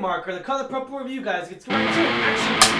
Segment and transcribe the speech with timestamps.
[0.00, 1.50] marker, the color purple review, guys.
[1.50, 2.78] Let's go right to action.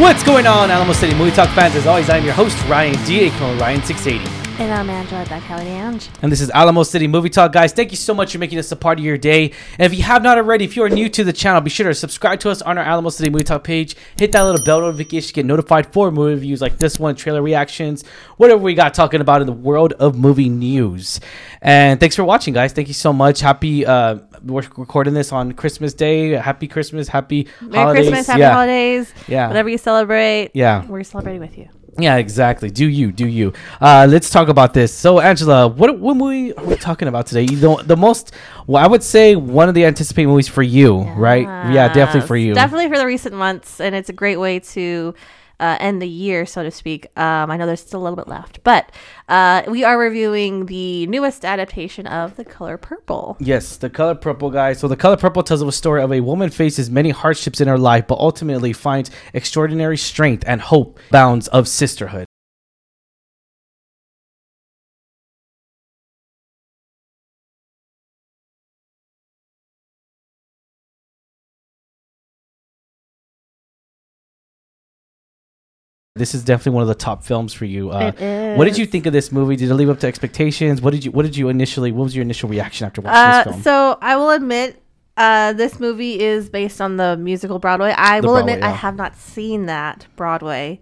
[0.00, 1.74] What's going on, Alamo City Movie Talk fans?
[1.74, 3.20] As always, I'm your host, Ryan D.
[3.24, 4.39] aka Ryan680.
[4.60, 6.10] And I'm Angela Kelly Ange.
[6.20, 7.72] And this is Alamo City Movie Talk, guys.
[7.72, 9.52] Thank you so much for making us a part of your day.
[9.78, 11.88] And if you have not already, if you are new to the channel, be sure
[11.88, 13.96] to subscribe to us on our Alamo City Movie Talk page.
[14.18, 17.40] Hit that little bell notification to get notified for movie reviews like this one, trailer
[17.40, 18.04] reactions,
[18.36, 21.20] whatever we got talking about in the world of movie news.
[21.62, 22.74] And thanks for watching, guys.
[22.74, 23.40] Thank you so much.
[23.40, 26.32] Happy, uh, we're recording this on Christmas Day.
[26.32, 27.08] Happy Christmas.
[27.08, 28.08] Happy Merry holidays.
[28.08, 28.52] Christmas, Happy yeah.
[28.52, 29.14] Holidays.
[29.26, 29.48] Yeah.
[29.48, 30.50] Whatever you celebrate.
[30.52, 30.84] Yeah.
[30.84, 31.70] We're celebrating with you.
[31.98, 32.70] Yeah, exactly.
[32.70, 33.12] Do you?
[33.12, 33.52] Do you?
[33.80, 34.92] Uh, let's talk about this.
[34.92, 37.42] So, Angela, what what movie are we talking about today?
[37.42, 38.32] You know, the most,
[38.66, 41.42] well, I would say, one of the anticipated movies for you, right?
[41.72, 42.54] Yeah, definitely for you.
[42.54, 43.80] Definitely for the recent months.
[43.80, 45.14] And it's a great way to
[45.60, 47.06] uh, end the year, so to speak.
[47.18, 48.64] Um, I know there's still a little bit left.
[48.64, 48.90] But
[49.28, 53.36] uh, we are reviewing the newest adaptation of The Color Purple.
[53.38, 54.80] Yes, The Color Purple, guys.
[54.80, 57.78] So, The Color Purple tells a story of a woman faces many hardships in her
[57.78, 62.26] life, but ultimately finds extraordinary strength and hope, bounds of sisterhood.
[76.20, 77.90] This is definitely one of the top films for you.
[77.90, 79.56] Uh, It What did you think of this movie?
[79.56, 80.80] Did it live up to expectations?
[80.80, 81.90] What did you What did you initially?
[81.92, 83.62] What was your initial reaction after watching Uh, this film?
[83.62, 84.80] so I will admit,
[85.16, 87.92] uh, this movie is based on the musical Broadway.
[87.96, 90.80] I The will Broadway, admit I have not seen that Broadway,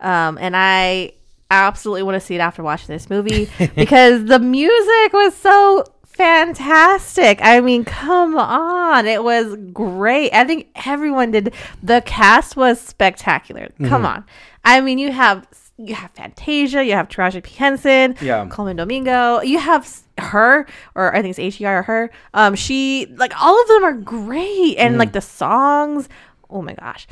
[0.00, 1.12] um, and I
[1.52, 5.84] absolutely want to see it after watching this movie because the music was so
[6.20, 7.38] fantastic.
[7.42, 10.32] I mean, come on, it was great.
[10.32, 11.54] I think everyone did.
[11.82, 13.66] The cast was spectacular.
[13.66, 13.88] Mm-hmm.
[13.88, 14.24] Come on,
[14.64, 15.46] I mean, you have.
[15.82, 17.54] You have Fantasia, you have Taraji P.
[17.56, 18.46] Henson, Yeah.
[18.50, 19.40] Colman Domingo.
[19.40, 22.10] You have her, or I think it's H-E-R or her.
[22.34, 26.06] Um, she like all of them are great, and like the songs.
[26.50, 27.06] Oh my gosh!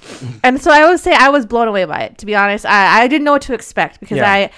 [0.45, 2.19] and so I would say I was blown away by it.
[2.19, 4.31] To be honest, I, I didn't know what to expect because Yeah.
[4.31, 4.51] I.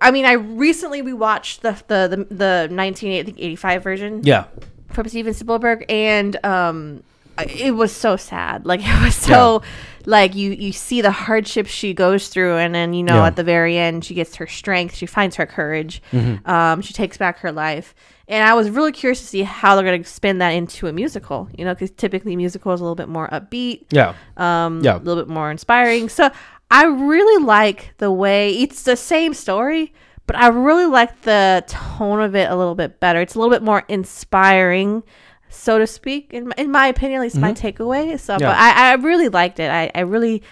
[0.00, 4.44] I mean, I recently we watched the the the, the 1985 version yeah,
[4.92, 7.02] from Steven Spielberg, and um,
[7.38, 8.64] it was so sad.
[8.66, 9.62] Like it was so,
[10.06, 13.26] like you you see the hardships she goes through, and then you know Yeah.
[13.26, 16.48] at the very end she gets her strength, she finds her courage, Mm-hmm.
[16.48, 17.94] um, she takes back her life.
[18.30, 20.92] And I was really curious to see how they're going to spin that into a
[20.92, 21.48] musical.
[21.56, 24.96] You know, because typically musical is a little bit more upbeat, yeah, um, Yeah.
[24.96, 26.08] a little bit more inspiring.
[26.10, 26.30] So
[26.70, 29.92] I really like the way it's the same story,
[30.26, 33.20] but I really like the tone of it a little bit better.
[33.20, 35.02] It's a little bit more inspiring,
[35.48, 38.18] so to speak, in my, in my opinion, at least my takeaway.
[38.20, 38.42] So, Mm-hmm.
[38.42, 38.50] Yeah.
[38.50, 39.70] but I, I really liked it.
[39.70, 40.42] I, I really,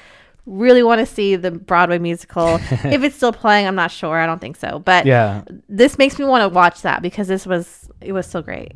[0.47, 2.55] really want to see the Broadway musical.
[2.71, 4.17] if it's still playing, I'm not sure.
[4.17, 4.79] I don't think so.
[4.79, 5.43] But yeah.
[5.69, 8.73] this makes me want to watch that because this was it was so great.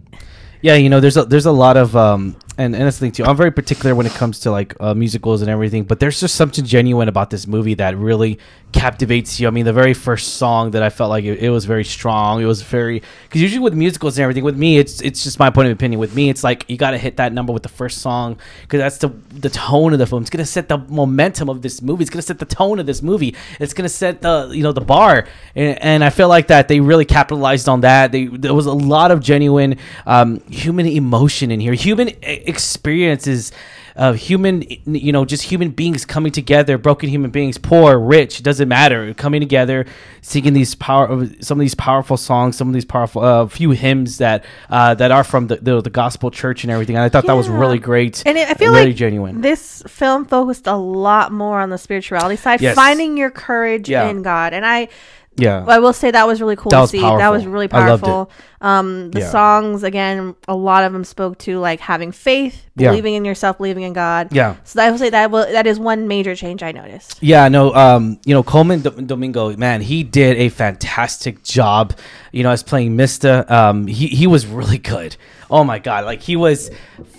[0.63, 3.13] Yeah, you know, there's a there's a lot of um and, and that's the thing
[3.13, 3.25] too.
[3.25, 6.35] I'm very particular when it comes to like uh, musicals and everything, but there's just
[6.35, 8.39] something genuine about this movie that really
[8.73, 9.49] captivates you.
[9.49, 12.41] I mean, the very first song that I felt like it, it was very strong.
[12.41, 15.51] It was very because usually with musicals and everything, with me, it's it's just my
[15.51, 16.01] point of opinion.
[16.01, 18.79] With me, it's like you got to hit that number with the first song because
[18.79, 20.23] that's the the tone of the film.
[20.23, 22.03] It's gonna set the momentum of this movie.
[22.03, 23.35] It's gonna set the tone of this movie.
[23.59, 26.81] It's gonna set the you know the bar, and, and I feel like that they
[26.81, 28.13] really capitalized on that.
[28.13, 33.53] They there was a lot of genuine um, human emotion in here, human experiences.
[34.01, 38.43] Of human, you know, just human beings coming together, broken human beings, poor, rich, it
[38.45, 39.85] doesn't matter, coming together,
[40.23, 41.07] singing these power,
[41.43, 45.11] some of these powerful songs, some of these powerful, uh, few hymns that uh, that
[45.11, 46.97] are from the, the the gospel church and everything.
[46.97, 49.43] And I thought that was really great, And it, I feel really like genuine.
[49.43, 52.75] this film focused a lot more on the spirituality side, Yes.
[52.75, 54.09] finding your courage Yeah.
[54.09, 54.55] in God.
[54.55, 54.89] And I,
[55.37, 57.01] yeah, I will say that was really cool That to was see.
[57.01, 57.51] That was powerful.
[57.53, 58.07] really I loved it.
[58.07, 58.31] powerful.
[58.61, 59.31] Um, the Yeah.
[59.31, 62.91] songs again, a lot of them spoke to like having faith, Yeah.
[62.91, 64.29] believing in yourself, believing in God.
[64.33, 64.57] yeah.
[64.65, 67.17] So I will say that will, that is one major change I noticed.
[67.23, 71.95] Yeah, no, um, you know, Colman Do- Domingo, man, he did a fantastic job,
[72.33, 73.47] you know, as playing Mista.
[73.55, 75.17] Um, he, he was really good.
[75.51, 76.05] Oh my God.
[76.05, 76.71] Like he was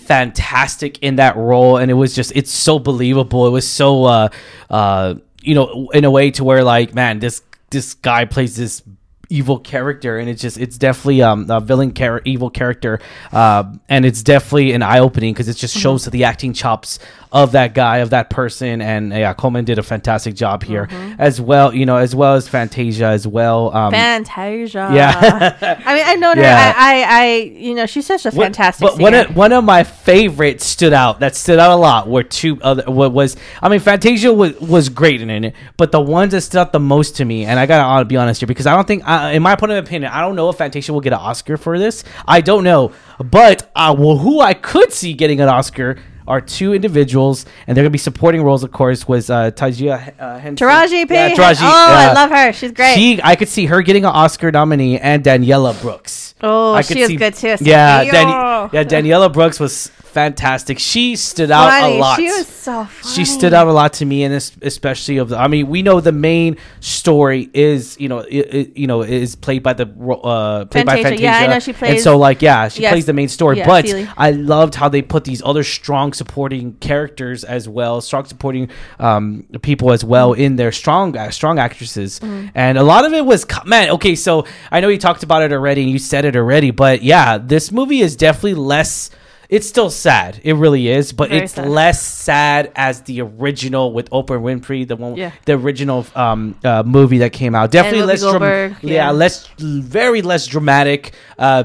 [0.06, 1.76] fantastic in that role.
[1.78, 3.46] And it was just, it's so believable.
[3.46, 4.28] It was so, uh,
[4.70, 7.42] uh, you know, in a way to where like, man, this,
[7.72, 8.82] this guy plays this
[9.32, 13.00] evil character and it's just it's definitely um a villain char- evil character
[13.32, 16.98] uh, and it's definitely an eye-opening because it just shows the acting chops
[17.32, 20.86] of that guy of that person and yeah colman did a fantastic job here
[21.18, 24.90] as well you know as well as fantasia as well um Fantasia.
[24.92, 25.78] Yeah.
[25.86, 26.40] I mean, I know her.
[26.40, 26.74] Yeah.
[26.76, 29.64] I, I, I, you know, she's such a What- fantastic But one of, one of
[29.64, 31.20] my favorites stood out.
[31.20, 32.08] That stood out a lot.
[32.08, 32.84] Were two other.
[32.90, 33.36] What was?
[33.62, 36.80] I mean, Fantasia was was great in it, but the ones that stood out the
[36.80, 39.30] most to me, and I gotta be honest here because I don't think I, uh,
[39.32, 41.78] in my point of opinion, I don't know if Fantasia will get an Oscar for
[41.78, 42.04] this.
[42.26, 46.72] I don't know, but uh, well, who I could see getting an Oscar are two
[46.72, 48.62] individuals, and they're gonna be supporting roles.
[48.62, 50.66] Of course, was uh, Tajia uh, Henson.
[50.68, 51.14] Taraji P.
[51.14, 52.52] Yeah, Taraji, oh, I love her.
[52.52, 52.94] She's great.
[52.94, 56.34] She, I could see her getting an Oscar nominee, and Danielle Brooks.
[56.40, 57.56] Oh, I she could was see- good too.
[57.64, 60.78] Yeah, Dan- yeah, Danielle Brooks was fantastic.
[60.78, 61.96] She stood out Funny.
[61.96, 62.16] a lot.
[62.18, 63.14] She was so funny.
[63.14, 65.38] She stood out a lot to me, and especially of the.
[65.38, 69.34] I mean, we know the main story is you know i i you know is
[69.36, 71.02] played by the uh played by Fantasia.
[71.02, 71.22] Fantasia.
[71.22, 71.90] Yeah, I know she plays.
[71.92, 72.92] And so like yeah, she Yes.
[72.92, 73.58] plays the main story.
[73.58, 73.82] Yeah, but.
[74.16, 78.68] I loved how they put these other strong supporting characters as well, strong supporting
[78.98, 82.48] um people as well in there, strong uh, strong actresses, Mm-hmm.
[82.54, 83.90] and a lot of it was man.
[83.90, 87.02] Okay, so I know you talked about it already, and you said it already, but
[87.02, 89.10] yeah, this movie is definitely less.
[89.52, 90.40] It's still sad.
[90.42, 91.68] It really is, but Very it's sad.
[91.68, 95.32] less sad as the original with Oprah Winfrey, the one, Yeah.
[95.44, 97.70] the original um, uh, movie that came out.
[97.70, 98.94] Definitely less, dram- Goldberg, yeah.
[98.94, 99.10] yeah.
[99.10, 101.12] less, very less dramatic.
[101.38, 101.64] Uh,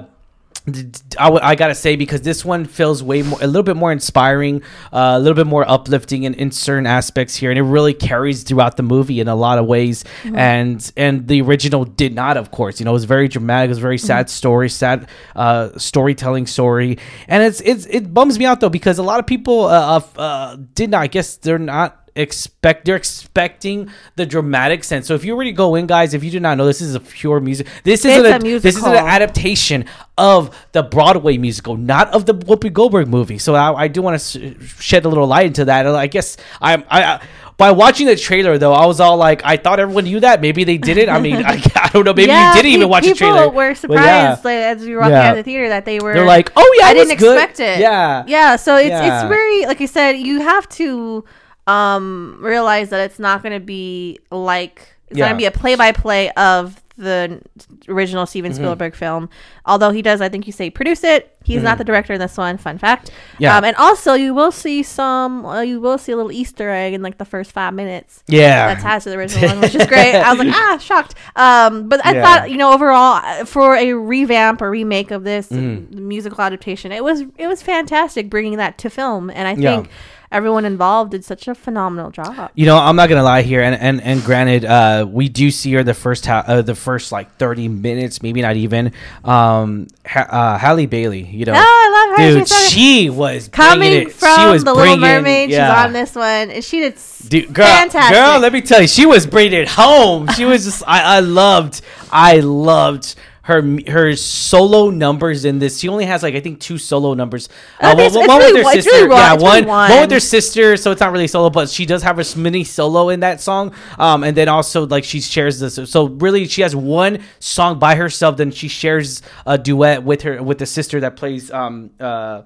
[1.17, 3.91] I, w- I gotta say because this one feels way more, a little bit more
[3.91, 4.61] inspiring,
[4.91, 8.43] uh, a little bit more uplifting in, in certain aspects here, and it really carries
[8.43, 10.03] throughout the movie in a lot of ways.
[10.25, 12.79] And and the original did not, of course.
[12.79, 13.67] You know, it was very dramatic.
[13.67, 16.97] It was a very sad story, sad uh, storytelling story,
[17.27, 20.57] and it's it's it bums me out though because a lot of people uh, uh,
[20.73, 21.01] did not.
[21.01, 25.07] I guess they're not expect they're expecting the dramatic sense.
[25.07, 26.99] So if you already go in, guys, if you do not know, this is a
[26.99, 27.67] pure music.
[27.83, 29.85] This is a, a this is an adaptation
[30.17, 33.37] of the Broadway musical, not of the Whoopi Goldberg movie.
[33.37, 35.85] So I, I do want to shed a little light into that.
[35.87, 37.03] I guess I'm I.
[37.03, 37.21] I
[37.57, 40.41] by watching the trailer, though, I was all like, I thought everyone knew that.
[40.41, 41.09] Maybe they didn't.
[41.09, 42.13] I mean, I, I don't know.
[42.13, 43.45] Maybe Yeah, you didn't even watch the trailer.
[43.45, 44.39] people were surprised yeah.
[44.43, 45.23] like, as we were walking Yeah.
[45.23, 46.13] out of the theater that they were.
[46.13, 47.35] They're like, oh yeah, I it didn't was good.
[47.35, 47.79] expect it.
[47.79, 48.57] Yeah, yeah.
[48.57, 49.21] So it's Yeah.
[49.23, 50.17] it's very like you said.
[50.17, 51.25] You have to
[51.67, 55.25] um realize that it's not going to be like it's Yeah.
[55.27, 57.39] going to be a play by play of the
[57.87, 58.57] original Steven Mm-hmm.
[58.63, 59.29] Spielberg film.
[59.67, 61.37] Although he does, I think you say produce it.
[61.43, 62.57] He's not the director in this one.
[62.57, 63.11] Fun fact.
[63.11, 63.43] Mm-hmm.
[63.43, 63.55] Yeah.
[63.57, 65.45] Um, and also you will see some.
[65.45, 68.71] Uh, you will see a little Easter egg in like the first five minutes yeah.
[68.75, 70.15] attached to the original one, which is great.
[70.15, 71.13] I was like, ah, shocked.
[71.35, 72.23] Um, but I Yeah.
[72.23, 75.97] thought, you know, overall, uh, for a revamp or remake of this Mm-hmm.
[75.99, 79.83] uh, musical adaptation, it was it was fantastic bringing that to film, and I Yeah.
[80.31, 82.51] Everyone involved did such a phenomenal job.
[82.55, 85.73] You know, I'm not gonna lie here, and and, and granted, uh, we do see
[85.73, 88.91] her the first ha- uh, the first like 30 minutes, maybe not even.
[89.23, 92.39] Um, ha- uh, Halle Bailey, you know, Oh, I love her.
[92.39, 94.11] dude, so- she was Coming it.
[94.11, 95.73] from she was the Little Mermaid, yeah.
[95.75, 96.97] she's on this one, and she did
[97.27, 98.15] Dude, girl, fantastic.
[98.15, 100.27] girl, let me tell you, she was bringing it home.
[100.29, 101.81] She was just, I, I loved,
[102.11, 103.15] I loved
[103.47, 105.79] her her solo numbers in this.
[105.79, 107.47] She only has like I think two solo numbers.
[107.79, 110.09] Uh, one, one really with her sister, really yeah, really one, one with one.
[110.09, 110.75] her sister.
[110.75, 113.73] So it's not really solo, but she does have a mini solo in that song.
[113.97, 115.79] Um, and then also like she shares this.
[115.89, 118.35] So really, she has one song by herself.
[118.35, 122.41] Then she shares a duet with her with the sister that plays um uh.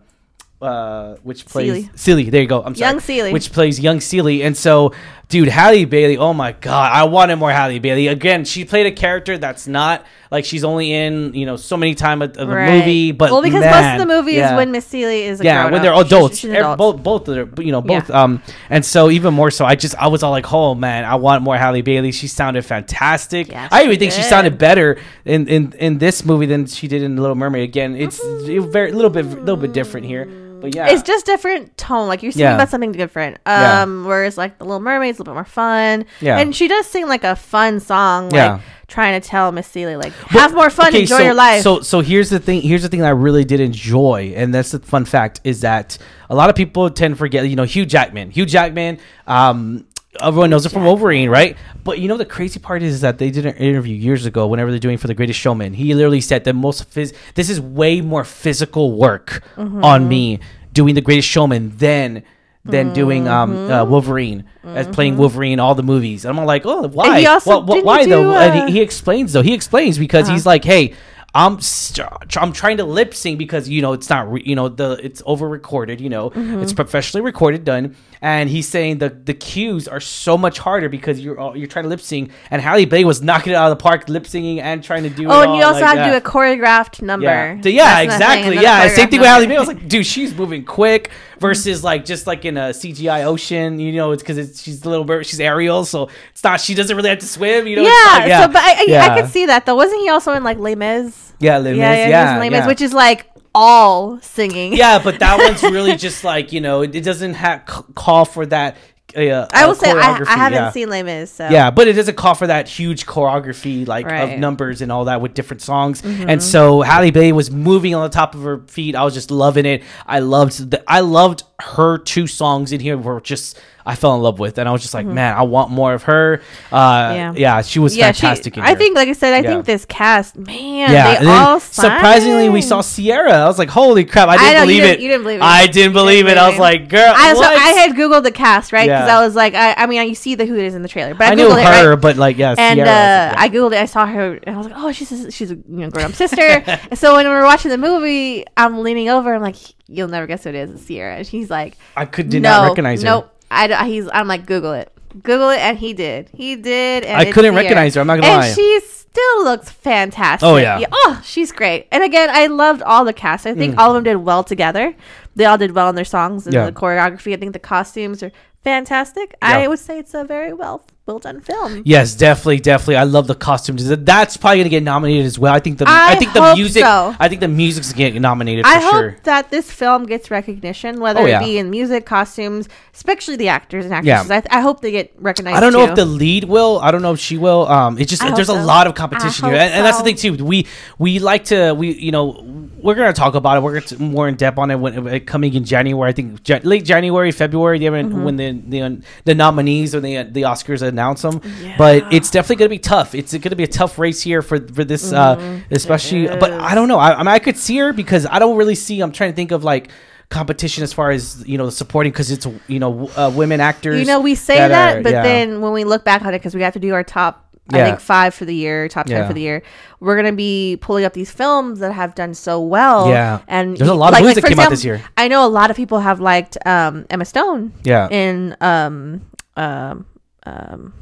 [0.61, 1.89] Uh, which plays.
[1.95, 2.29] Celie.
[2.29, 2.61] There you go.
[2.61, 2.91] I'm sorry.
[2.91, 3.33] Young Celie.
[3.33, 4.43] Which plays young Celie.
[4.43, 4.93] And so,
[5.31, 8.07] dude, Halle Bailey, oh my God, I wanted more Halle Bailey.
[8.07, 11.95] Again, she played a character that's not like she's only in, you know, so many
[11.95, 12.79] time of, of the Right.
[12.79, 13.11] movie.
[13.11, 14.51] But well, because man, most of the movie yeah.
[14.51, 15.81] is when Miss Celie is a yeah, when up.
[15.81, 16.77] they're adults, she's Every- adult.
[16.77, 18.09] both, both of them, you know, both.
[18.09, 18.21] Yeah.
[18.23, 21.15] Um, and so even more so, I just, I was all like, oh man, I
[21.15, 22.11] want more Halle Bailey.
[22.11, 23.47] She sounded fantastic.
[23.49, 27.03] Yeah, I even think she sounded better in, in, in this movie than she did
[27.03, 27.63] in Little Mermaid.
[27.63, 30.25] Again, it's it very, little bit, a little bit different here,
[30.61, 32.07] but yeah, It's just different tone.
[32.07, 32.55] Like you're singing Yeah.
[32.55, 33.37] about something different.
[33.45, 33.81] Yeah.
[33.81, 36.05] Um, whereas like the Little Mermaid's a little bit more fun.
[36.19, 36.37] Yeah.
[36.37, 38.59] And she does sing like a fun song, like Yeah.
[38.87, 41.61] trying to tell Miss Celie like But- have more fun, okay, enjoy so, your life.
[41.63, 42.61] So so here's the thing.
[42.61, 45.97] Here's the thing that I really did enjoy, and that's the fun fact is that
[46.29, 47.47] a lot of people tend to forget.
[47.49, 48.31] You know, Hugh Jackman.
[48.31, 48.99] Hugh Jackman.
[49.27, 49.85] Um,
[50.21, 51.57] everyone knows it from Wolverine, right?
[51.83, 54.47] But you know the crazy part is that they did an interview years ago.
[54.47, 57.59] Whenever they're doing for the Greatest Showman, he literally said that most phys- This is
[57.59, 59.83] way more physical work Mm-hmm.
[59.83, 60.39] on me
[60.73, 62.23] doing the Greatest Showman than.
[62.63, 63.71] Than doing um Mm-hmm.
[63.73, 66.25] uh, Wolverine as playing Wolverine all the movies.
[66.25, 67.19] And I'm all like, oh, why?
[67.19, 68.23] he Well, why he though?
[68.25, 69.41] do, And uh, he, he explains though.
[69.41, 70.33] He explains because Uh-huh.
[70.35, 70.93] he's like, hey,
[71.33, 72.07] I'm st-
[72.37, 75.21] I'm trying to lip sync because you know it's not re- you know the it's
[75.25, 76.61] over recorded you know Mm-hmm.
[76.61, 81.21] it's professionally recorded done and he's saying the the cues are so much harder because
[81.21, 83.77] you're all- you're trying to lip sync and Halle Bailey was knocking it out of
[83.77, 86.05] the park lip syncing and trying to do oh, it and you also like that.
[86.05, 87.25] to do a choreographed number.
[87.25, 88.55] Yeah, So, yeah, exactly.
[88.55, 89.53] Yeah, same thing with Halle number.
[89.55, 89.57] Bailey.
[89.57, 93.79] I was like, dude, she's moving quick versus like just like in a CGI ocean.
[93.79, 96.73] You know, it's because it's she's a little bit she's Ariel, so it's not she
[96.75, 97.67] doesn't really have to swim.
[97.67, 99.05] You know, yeah, like, yeah, so but I, I, yeah.
[99.13, 99.75] I could see that though.
[99.75, 101.20] Wasn't he also in like Les Mis?
[101.41, 102.67] Yeah, Les Mis, yeah, yeah, yeah, yeah, he was in Les Mis, yeah.
[102.67, 104.73] which is like all singing.
[104.73, 108.77] yeah, but that one's really just like you know, it, doesn't have call for that
[109.15, 110.71] uh, I uh, will say I, I haven't yeah.
[110.71, 114.21] seen Les Mis, so Yeah, but it doesn't call for that huge choreography like Right.
[114.21, 114.33] Mm-hmm.
[114.33, 116.03] of numbers and all that with different songs.
[116.03, 118.95] And so Halle Berry was moving on the top of her feet.
[118.95, 119.83] I was just loving it.
[120.05, 124.21] I loved the, I loved her two songs in here were just I fell in
[124.21, 126.41] love with, and I was just like, man, I want more of her.
[126.71, 127.37] Uh, yeah, Mm-hmm.
[127.37, 127.61] Yeah.
[127.61, 128.57] she was yeah, she- fantastic.
[128.57, 129.49] in I think, like I said, I Yeah.
[129.49, 132.81] think this cast, man, Yeah, they all surprisingly, we saw.
[132.81, 133.31] Ciara.
[133.33, 135.01] I was like, "Holy crap!" I didn't you believe didn't- it.
[135.01, 135.43] you didn't believe it.
[135.43, 136.37] I didn't believe it.
[136.37, 137.41] I was like, "Girl, I, so?
[137.41, 139.17] I had googled the cast right because Yeah.
[139.17, 141.13] I was like, I, I mean, you see the who it is in the trailer,
[141.13, 142.01] but I, I knew googled it, her, right?
[142.01, 142.89] but like, yeah, and Ciara.
[142.89, 143.77] uh, I I googled it.
[143.79, 146.05] I saw her, and I was like, "Oh, she's a, she's a you know grown
[146.05, 149.33] up sister." and so when we were watching the movie, I'm leaning over.
[149.33, 149.55] I'm like,
[149.87, 150.71] "You'll never guess who it is.
[150.71, 153.09] It's Ciara." And she's like, I could did no, not recognize her.
[153.09, 153.37] Nope.
[153.51, 154.09] I, he's.
[154.13, 154.91] I'm like, Google it.
[155.23, 156.29] Google it, and he did.
[156.33, 157.03] He did.
[157.03, 158.53] And I couldn't recognize her, I'm not gonna and lie.
[158.53, 160.47] she still looks fantastic.
[160.47, 160.79] Oh, yeah.
[160.89, 161.87] Oh, she's great.
[161.91, 163.45] And again, I loved all the cast.
[163.45, 164.95] I think all of them did well together.
[165.35, 166.59] They all did well in their songs and Mm.
[166.59, 166.65] Yeah.
[166.67, 167.33] the choreography.
[167.33, 168.31] I think the costumes are
[168.63, 169.31] fantastic.
[169.41, 169.57] Yeah.
[169.57, 171.81] I would say it's a very well well done film.
[171.83, 172.95] Yes, definitely, definitely.
[172.97, 173.85] I love the costumes.
[173.87, 175.53] That's probably gonna get nominated as well.
[175.53, 176.83] I think the I I, think the music.
[176.83, 177.15] so.
[177.19, 179.17] I think the music's gonna get nominated for I hope sure.
[179.23, 181.41] that this film gets recognition, whether Oh, yeah.
[181.41, 184.19] it be in music, costumes, especially the actors and Yeah.
[184.19, 184.31] actresses.
[184.31, 185.57] I, th- I hope they get recognized.
[185.57, 185.91] I don't know too.
[185.91, 186.79] if the lead will.
[186.81, 187.67] I don't know if she will.
[187.67, 190.43] Um, it's just there's a lot of competition here, and, and that's the thing too.
[190.45, 190.67] We
[190.99, 192.45] we like to we you know
[192.81, 193.63] we're gonna talk about it.
[193.63, 196.09] We're gonna t- more in depth on it when it coming in January.
[196.09, 197.79] I think ja- late January, February.
[197.81, 198.23] Mm-hmm.
[198.23, 201.41] when the the the nominees or the the Oscars announce them.
[201.77, 203.15] But it's definitely gonna be tough.
[203.15, 205.73] It's gonna be a tough race here for for this, uh, Mm-hmm.
[205.73, 206.27] especially.
[206.27, 206.99] But I don't know.
[206.99, 209.01] I, I mean, I could see her because I don't really see.
[209.01, 209.89] I'm trying to think of like
[210.29, 213.99] competition as far as you know the supporting because it's you know uh, women actors.
[213.99, 215.23] You know, we say that that, are- but yeah.
[215.23, 217.83] then when we look back on it, because we have to do our top, I
[217.83, 219.27] think five for the year, top ten Yeah.
[219.27, 219.61] for the year,
[219.99, 223.09] we're gonna be pulling up these films that have done so well.
[223.09, 223.39] Yeah.
[223.47, 225.01] and There's a lot of movies that for came out this year.
[225.17, 227.73] I know a lot of people have liked um, Emma Stone.
[227.83, 228.07] Yeah.
[228.09, 229.21] in um
[229.57, 230.05] um
[230.45, 230.93] um,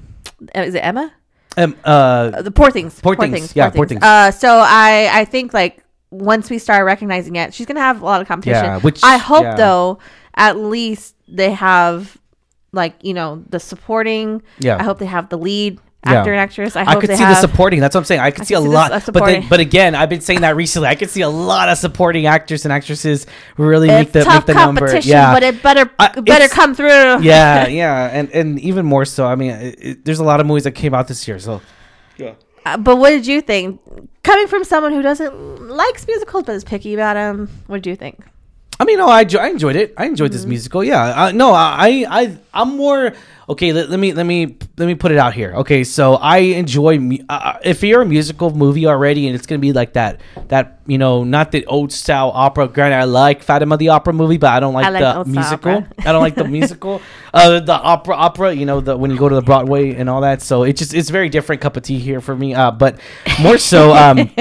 [0.55, 1.11] is it Emma?
[1.57, 3.55] Um, uh, the poor things Poor Things.
[3.55, 4.01] Yeah, Poor Things.
[4.03, 8.05] uh so i i think like once we start recognizing it she's gonna have a
[8.05, 9.55] lot of competition Yeah, which- i hope yeah.
[9.55, 9.99] though
[10.35, 12.17] at least they have
[12.71, 14.77] like you know the supporting Yeah.
[14.79, 16.13] i hope they have the lead Yeah.
[16.19, 17.81] actor and actress i, I could they see have the supporting.
[17.81, 18.21] That's what I'm saying.
[18.21, 20.21] I could see a could see lot, this- uh, but then, but again, I've been
[20.21, 20.87] saying that recently.
[20.87, 23.27] I could see a lot of supporting actors and actresses
[23.57, 24.79] really make the tough make the number.
[24.79, 26.87] competition Yeah, but it better I- it better come through
[27.21, 29.25] yeah, yeah, and and even more so.
[29.27, 31.37] I mean, it, it- there's a lot of movies that came out this year.
[31.37, 31.59] So
[32.65, 33.79] Uh, but what did you think
[34.23, 35.33] coming from someone who doesn't
[35.67, 38.19] likes musicals but is picky about them what did you think
[38.81, 39.93] I mean, no, I, enjoy, I enjoyed it.
[39.97, 40.37] I enjoyed Mm-hmm.
[40.37, 40.81] this musical.
[40.85, 43.11] Yeah, uh, no, I, I, I'm more
[43.49, 43.73] okay.
[43.73, 45.53] Let, let me, let me, let me put it out here.
[45.57, 47.19] Okay, so I enjoy.
[47.27, 50.97] Uh, if you're a musical movie already, and it's gonna be like that, that you
[50.97, 52.67] know, not the old style opera.
[52.67, 55.31] Granted, I like Phantom of the Opera movie, but I don't like, I like the
[55.31, 55.85] musical.
[55.99, 57.01] I don't like the musical.
[57.33, 58.53] Uh, the opera, opera.
[58.53, 60.41] You know, the when you go to the Broadway and all that.
[60.41, 62.55] So it just, it's very different cup of tea here for me.
[62.55, 62.99] Uh, but
[63.41, 64.31] more so, um.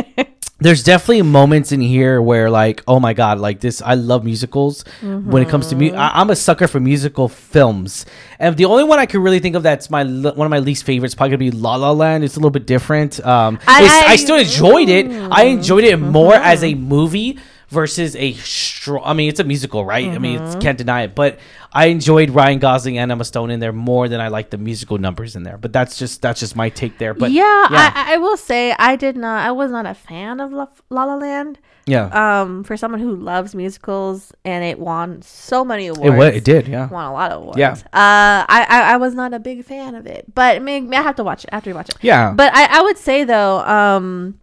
[0.60, 4.84] there's definitely moments in here where like oh my god like this i love musicals
[5.02, 5.94] when it comes to Mm-hmm.
[5.94, 8.04] mu- I- i'm a sucker for musical films.
[8.40, 10.58] And the only one i can really think of that's my le- one of my
[10.58, 12.24] least favorites probably gonna be la la land.
[12.24, 13.24] It's a little bit different.
[13.24, 15.06] Um I- I, still enjoyed it.
[15.30, 16.82] I enjoyed it more as Mm-hmm.
[16.82, 20.46] a movie versus a strong i mean it's a musical right i mean Mm-hmm.
[20.46, 21.38] it's can't deny it but
[21.72, 24.96] i enjoyed ryan gosling and emma stone in there more than i like the musical
[24.98, 28.14] numbers in there but that's just that's just my take there but yeah, yeah I,
[28.14, 29.46] I will say I did not.
[29.46, 31.58] I was not a fan of La, La La Land.
[31.86, 36.24] yeah Um, for someone who loves musicals and it won so many awards.
[36.24, 37.58] it, it did yeah Won a lot of awards.
[37.58, 37.72] Yeah.
[37.92, 41.02] Uh, I, I I was not a big fan of it, but I mean, I
[41.02, 41.96] have to watch it after you watch it.
[42.00, 42.32] Yeah.
[42.34, 44.38] But I, I would say though, um,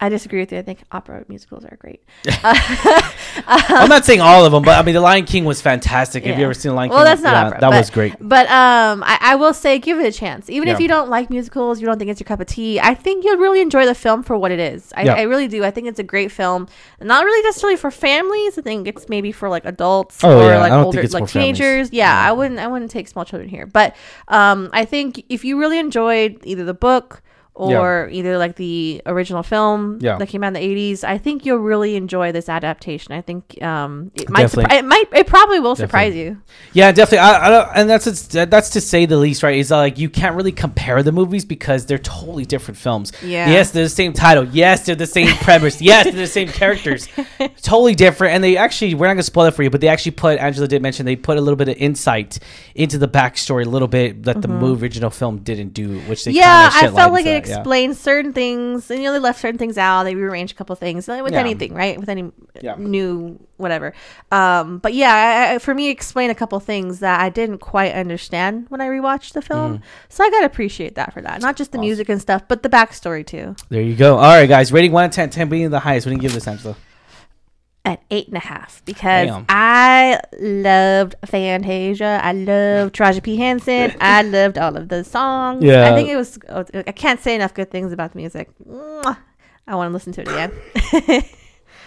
[0.00, 0.58] I disagree with you.
[0.58, 2.04] I think opera musicals are great.
[3.46, 6.24] I'm not saying all of them, but I mean, The Lion King was fantastic.
[6.24, 6.96] Have you ever seen The Lion King?
[6.96, 7.60] Well, that's not Yeah, opera.
[7.60, 8.14] That but- was great.
[8.20, 10.48] But um, I, I will say, give it a chance.
[10.50, 12.78] Even if you don't like musicals, you don't think it's your cup of tea.
[12.80, 14.92] I think you'll really enjoy the film for what it is.
[14.96, 15.14] I, Yeah.
[15.14, 15.64] I really do.
[15.64, 16.68] I think it's a great film.
[17.00, 18.58] Not really necessarily for families.
[18.58, 20.60] I think it's maybe for like adults Oh, or yeah.
[20.60, 21.32] like older, like families.
[21.32, 21.92] teenagers.
[21.92, 22.60] Yeah, I wouldn't.
[22.60, 23.66] I wouldn't take small children here.
[23.66, 23.96] But
[24.28, 27.22] um, I think if you really enjoyed either the book.
[27.58, 30.16] Or either like the original film Yeah.
[30.18, 33.12] that came out in the eighties, I think you'll really enjoy this adaptation.
[33.12, 36.40] I think um, it might, surpri- it might, it probably will surprise you.
[36.72, 37.18] Yeah, definitely.
[37.18, 39.56] I, I don't, and that's that's to say the least, right?
[39.58, 43.12] Is that, like you can't really compare the movies because they're totally different films.
[43.22, 43.50] Yeah.
[43.50, 44.44] Yes, they're the same title.
[44.44, 45.80] Yes, they're the same premise.
[45.88, 47.08] Yes, they're the same characters.
[47.62, 48.34] totally different.
[48.34, 50.38] And they actually, we're not gonna spoil it for you, but they actually put.
[50.38, 52.38] Angela did mention they put a little bit of insight
[52.74, 56.30] into the backstory, a little bit that the movie original film didn't do, which they
[56.30, 56.36] Mm-hmm.
[56.38, 59.58] yeah i felt like it that, explained certain things, and you know they left certain
[59.58, 60.04] things out.
[60.04, 61.40] They rearranged a couple things like with Yeah.
[61.40, 61.98] anything, right?
[61.98, 62.76] With any Yeah.
[62.78, 63.92] new whatever.
[64.30, 67.92] Um, but yeah, I, I, for me, explain a couple things that I didn't quite
[67.92, 69.82] understand when I rewatched the film.
[70.08, 71.40] So I gotta appreciate that for that.
[71.42, 73.56] Not just the music and stuff, but the backstory too.
[73.68, 74.16] There you go.
[74.16, 74.72] All right, guys.
[74.72, 75.30] Rating one to 10.
[75.30, 76.06] 10 being the highest.
[76.06, 76.76] What do you give this, Angela?
[77.88, 79.46] an eight and a half because Damn.
[79.48, 82.20] I loved Fantasia.
[82.22, 83.36] I loved Taraji P.
[83.36, 83.94] Henson.
[84.00, 85.64] I loved all of the songs.
[85.64, 85.90] Yeah.
[85.90, 88.50] I think it was, I can't say enough good things about the music.
[89.66, 90.52] I want to listen to it again.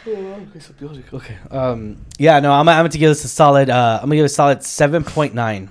[0.08, 0.74] oh, okay, so
[1.14, 1.38] okay.
[1.50, 4.16] Um, yeah, no, I'm, I'm going to give this a solid, uh, I'm going to
[4.18, 5.70] give it a solid 7.9.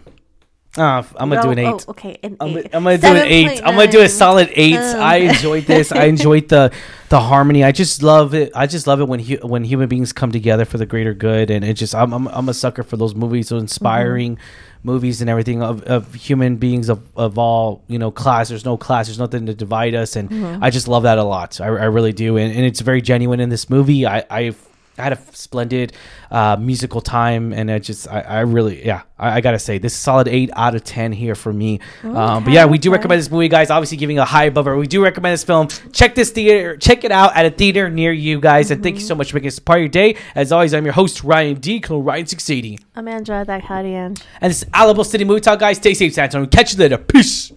[0.78, 1.66] Oh, I'm gonna no, do an eight.
[1.66, 2.70] Oh, okay, an I'm, eight.
[2.72, 4.76] I'm gonna do an 8 i I'm gonna do a solid eight.
[4.76, 5.00] Um.
[5.00, 5.32] I uh.
[5.32, 5.90] enjoyed this.
[5.90, 6.72] I enjoyed the
[7.08, 7.64] the harmony.
[7.64, 8.52] I just love it.
[8.54, 11.50] I just love it when he, when human beings come together for the greater good,
[11.50, 14.88] and it just I'm I'm, I'm a sucker for those movies, so inspiring mm-hmm.
[14.88, 18.48] movies and everything of, of human beings of, of all you know class.
[18.48, 19.08] There's no class.
[19.08, 20.62] There's nothing to divide us, and mm-hmm.
[20.62, 21.60] I just love that a lot.
[21.60, 24.06] I, I really do, and, and it's very genuine in this movie.
[24.06, 24.54] I I
[25.00, 25.92] I had a splendid
[26.30, 29.92] uh, musical time, and I just, I, I really, yeah, I, I gotta say, this
[29.94, 31.80] is solid eight out of ten here for me.
[32.04, 33.70] Um, but yeah, we do recommend this movie, guys.
[33.70, 34.74] Obviously, giving a high above it.
[34.76, 35.68] We do recommend this film.
[35.92, 38.70] Check this theater, check it out at a theater near you, guys.
[38.70, 40.16] And thank you so much for making this part of your day.
[40.34, 41.80] As always, I'm your host Ryan D.
[41.80, 44.20] Colonel Ryan six eighty, Amanda, that Hadian.
[44.40, 45.78] and this is Alamo City Movie Talk, guys.
[45.78, 46.46] Stay safe, San Antonio.
[46.48, 46.98] Catch you later.
[46.98, 47.52] Peace.